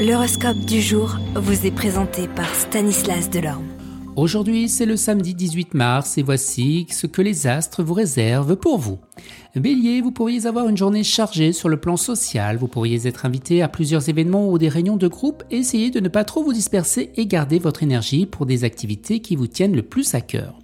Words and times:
L'horoscope 0.00 0.60
du 0.60 0.80
jour 0.80 1.18
vous 1.34 1.66
est 1.66 1.70
présenté 1.70 2.26
par 2.26 2.54
Stanislas 2.54 3.28
Delorme. 3.28 3.66
Aujourd'hui, 4.16 4.66
c'est 4.70 4.86
le 4.86 4.96
samedi 4.96 5.34
18 5.34 5.74
mars 5.74 6.16
et 6.16 6.22
voici 6.22 6.86
ce 6.90 7.06
que 7.06 7.20
les 7.20 7.46
astres 7.46 7.82
vous 7.82 7.92
réservent 7.92 8.56
pour 8.56 8.78
vous. 8.78 8.98
Bélier, 9.54 10.00
vous 10.00 10.10
pourriez 10.10 10.46
avoir 10.46 10.70
une 10.70 10.76
journée 10.78 11.04
chargée 11.04 11.52
sur 11.52 11.68
le 11.68 11.78
plan 11.78 11.98
social, 11.98 12.56
vous 12.56 12.66
pourriez 12.66 13.06
être 13.06 13.26
invité 13.26 13.60
à 13.60 13.68
plusieurs 13.68 14.08
événements 14.08 14.48
ou 14.48 14.56
des 14.56 14.70
réunions 14.70 14.96
de 14.96 15.06
groupe, 15.06 15.44
essayez 15.50 15.90
de 15.90 16.00
ne 16.00 16.08
pas 16.08 16.24
trop 16.24 16.42
vous 16.42 16.54
disperser 16.54 17.12
et 17.16 17.26
garder 17.26 17.58
votre 17.58 17.82
énergie 17.82 18.24
pour 18.24 18.46
des 18.46 18.64
activités 18.64 19.20
qui 19.20 19.36
vous 19.36 19.48
tiennent 19.48 19.76
le 19.76 19.82
plus 19.82 20.14
à 20.14 20.22
cœur. 20.22 20.59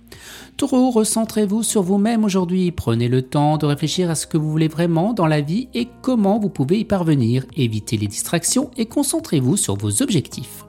Taureau, 0.57 0.91
recentrez-vous 0.91 1.63
sur 1.63 1.83
vous-même 1.83 2.25
aujourd'hui, 2.25 2.71
prenez 2.71 3.09
le 3.09 3.23
temps 3.23 3.59
de 3.59 3.67
réfléchir 3.67 4.11
à 4.11 4.15
ce 4.15 4.27
que 4.27 4.39
vous 4.39 4.51
voulez 4.51 4.69
vraiment 4.69 5.13
dans 5.13 5.27
la 5.27 5.41
vie 5.41 5.69
et 5.75 5.89
comment 6.03 6.39
vous 6.39 6.49
pouvez 6.49 6.79
y 6.81 6.85
parvenir, 6.85 7.45
évitez 7.57 7.97
les 7.97 8.07
distractions 8.07 8.71
et 8.77 8.87
concentrez-vous 8.87 9.57
sur 9.57 9.77
vos 9.77 10.03
objectifs. 10.03 10.65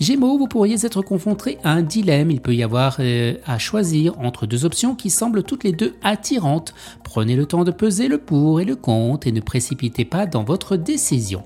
Gémeaux, 0.00 0.38
vous 0.38 0.46
pourriez 0.46 0.84
être 0.84 1.02
confronté 1.02 1.58
à 1.64 1.72
un 1.72 1.82
dilemme. 1.82 2.30
Il 2.30 2.40
peut 2.40 2.54
y 2.54 2.62
avoir 2.62 2.96
euh, 3.00 3.34
à 3.46 3.58
choisir 3.58 4.18
entre 4.20 4.46
deux 4.46 4.64
options 4.64 4.94
qui 4.94 5.10
semblent 5.10 5.42
toutes 5.42 5.64
les 5.64 5.72
deux 5.72 5.94
attirantes. 6.02 6.74
Prenez 7.02 7.36
le 7.36 7.46
temps 7.46 7.64
de 7.64 7.70
peser 7.70 8.08
le 8.08 8.18
pour 8.18 8.60
et 8.60 8.64
le 8.64 8.76
contre 8.76 9.26
et 9.26 9.32
ne 9.32 9.40
précipitez 9.40 10.04
pas 10.04 10.26
dans 10.26 10.44
votre 10.44 10.76
décision. 10.76 11.42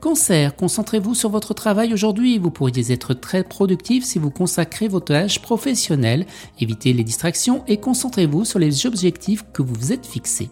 Cancer, 0.00 0.56
concentrez-vous 0.56 1.14
sur 1.14 1.30
votre 1.30 1.54
travail 1.54 1.92
aujourd'hui. 1.92 2.38
Vous 2.38 2.50
pourriez 2.50 2.92
être 2.92 3.14
très 3.14 3.44
productif 3.44 4.04
si 4.04 4.18
vous 4.18 4.30
consacrez 4.30 4.88
votre 4.88 5.04
tâches 5.04 5.40
professionnelles. 5.40 6.26
Évitez 6.60 6.92
les 6.92 7.04
distractions 7.04 7.62
et 7.68 7.76
concentrez-vous 7.76 8.44
sur 8.44 8.58
les 8.58 8.86
objectifs 8.86 9.44
que 9.52 9.62
vous 9.62 9.74
vous 9.74 9.92
êtes 9.92 10.06
fixés. 10.06 10.50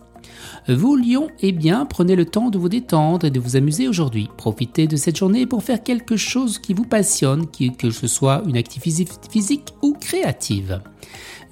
Vous, 0.69 0.97
Lion, 0.97 1.29
eh 1.41 1.53
bien, 1.53 1.87
prenez 1.87 2.15
le 2.15 2.25
temps 2.25 2.51
de 2.51 2.59
vous 2.59 2.69
détendre 2.69 3.27
et 3.27 3.31
de 3.31 3.41
vous 3.41 3.57
amuser 3.57 3.89
aujourd'hui. 3.89 4.29
Profitez 4.37 4.87
de 4.87 4.97
cette 4.97 5.17
journée 5.17 5.47
pour 5.47 5.63
faire 5.63 5.83
quelque 5.83 6.17
chose 6.17 6.59
qui 6.59 6.75
vous 6.75 6.85
passionne, 6.85 7.47
que 7.79 7.91
ce 7.91 8.07
soit 8.07 8.43
une 8.47 8.57
activité 8.57 9.07
physique 9.31 9.75
ou 9.83 9.95
créative. 9.95 10.81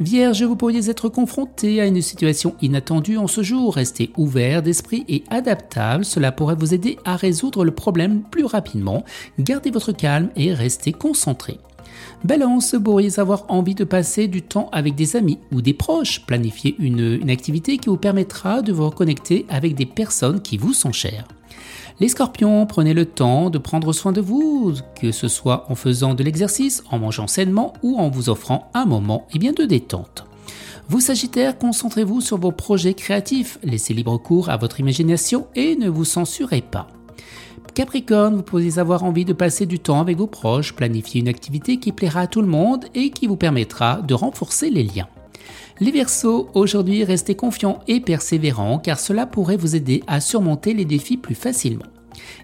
Vierge, 0.00 0.42
vous 0.42 0.56
pourriez 0.56 0.88
être 0.88 1.10
confronté 1.10 1.78
à 1.78 1.84
une 1.84 2.00
situation 2.00 2.54
inattendue 2.62 3.18
en 3.18 3.26
ce 3.26 3.42
jour. 3.42 3.74
Restez 3.74 4.10
ouvert 4.16 4.62
d'esprit 4.62 5.04
et 5.08 5.24
adaptable. 5.28 6.06
Cela 6.06 6.32
pourrait 6.32 6.54
vous 6.58 6.72
aider 6.72 6.96
à 7.04 7.16
résoudre 7.16 7.66
le 7.66 7.70
problème 7.70 8.22
plus 8.22 8.46
rapidement. 8.46 9.04
Gardez 9.38 9.70
votre 9.70 9.92
calme 9.92 10.30
et 10.36 10.54
restez 10.54 10.92
concentré. 10.92 11.58
Balance, 12.24 12.74
vous 12.74 12.80
pourriez 12.80 13.18
avoir 13.18 13.44
envie 13.48 13.74
de 13.74 13.84
passer 13.84 14.26
du 14.26 14.40
temps 14.40 14.70
avec 14.72 14.94
des 14.94 15.16
amis 15.16 15.38
ou 15.52 15.60
des 15.60 15.74
proches. 15.74 16.24
Planifiez 16.24 16.76
une, 16.78 17.18
une 17.20 17.30
activité 17.30 17.76
qui 17.76 17.90
vous 17.90 17.98
permettra 17.98 18.62
de 18.62 18.72
vous 18.72 18.86
reconnecter 18.86 19.44
avec 19.50 19.74
des 19.74 19.86
personnes 19.86 20.40
qui 20.40 20.56
vous 20.56 20.72
sont 20.72 20.92
chères. 20.92 21.28
Les 22.00 22.08
scorpions, 22.08 22.66
prenez 22.66 22.94
le 22.94 23.04
temps 23.04 23.50
de 23.50 23.58
prendre 23.58 23.92
soin 23.92 24.12
de 24.12 24.20
vous, 24.20 24.74
que 25.00 25.12
ce 25.12 25.28
soit 25.28 25.66
en 25.68 25.74
faisant 25.74 26.14
de 26.14 26.22
l'exercice, 26.22 26.82
en 26.90 26.98
mangeant 26.98 27.26
sainement 27.26 27.74
ou 27.82 27.98
en 27.98 28.08
vous 28.08 28.30
offrant 28.30 28.70
un 28.74 28.86
moment 28.86 29.26
et 29.34 29.38
bien 29.38 29.52
de 29.52 29.64
détente. 29.64 30.24
Vous 30.88 31.00
Sagittaires, 31.00 31.56
concentrez-vous 31.58 32.20
sur 32.20 32.38
vos 32.38 32.52
projets 32.52 32.94
créatifs, 32.94 33.58
laissez 33.62 33.94
libre 33.94 34.16
cours 34.18 34.48
à 34.48 34.56
votre 34.56 34.80
imagination 34.80 35.46
et 35.54 35.76
ne 35.76 35.88
vous 35.88 36.04
censurez 36.04 36.62
pas. 36.62 36.88
Capricorne, 37.74 38.34
vous 38.34 38.42
pourriez 38.42 38.78
avoir 38.78 39.04
envie 39.04 39.24
de 39.24 39.32
passer 39.32 39.66
du 39.66 39.78
temps 39.78 40.00
avec 40.00 40.16
vos 40.16 40.26
proches, 40.26 40.74
planifier 40.74 41.20
une 41.20 41.28
activité 41.28 41.78
qui 41.78 41.92
plaira 41.92 42.22
à 42.22 42.26
tout 42.26 42.40
le 42.40 42.48
monde 42.48 42.86
et 42.94 43.10
qui 43.10 43.26
vous 43.26 43.36
permettra 43.36 44.02
de 44.02 44.14
renforcer 44.14 44.70
les 44.70 44.82
liens. 44.82 45.08
Les 45.82 45.92
Verseaux, 45.92 46.50
aujourd'hui 46.52 47.04
restez 47.04 47.34
confiants 47.34 47.78
et 47.88 48.00
persévérants 48.00 48.78
car 48.78 49.00
cela 49.00 49.24
pourrait 49.24 49.56
vous 49.56 49.76
aider 49.76 50.02
à 50.06 50.20
surmonter 50.20 50.74
les 50.74 50.84
défis 50.84 51.16
plus 51.16 51.34
facilement. 51.34 51.86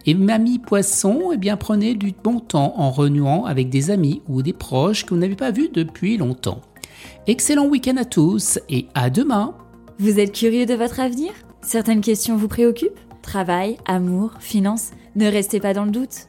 Et 0.06 0.14
Mamie 0.14 0.58
Poisson, 0.58 1.32
eh 1.34 1.36
bien 1.36 1.58
prenez 1.58 1.94
du 1.94 2.14
bon 2.24 2.40
temps 2.40 2.72
en 2.78 2.90
renouant 2.90 3.44
avec 3.44 3.68
des 3.68 3.90
amis 3.90 4.22
ou 4.26 4.40
des 4.40 4.54
proches 4.54 5.04
que 5.04 5.12
vous 5.12 5.20
n'avez 5.20 5.36
pas 5.36 5.50
vus 5.50 5.68
depuis 5.70 6.16
longtemps. 6.16 6.62
Excellent 7.26 7.66
week-end 7.66 7.98
à 7.98 8.06
tous 8.06 8.58
et 8.70 8.86
à 8.94 9.10
demain 9.10 9.54
Vous 9.98 10.18
êtes 10.18 10.32
curieux 10.32 10.64
de 10.64 10.74
votre 10.74 11.00
avenir? 11.00 11.32
Certaines 11.60 12.00
questions 12.00 12.36
vous 12.36 12.48
préoccupent? 12.48 12.98
Travail, 13.20 13.76
amour, 13.84 14.32
finances? 14.40 14.92
Ne 15.14 15.26
restez 15.26 15.60
pas 15.60 15.74
dans 15.74 15.84
le 15.84 15.90
doute. 15.90 16.28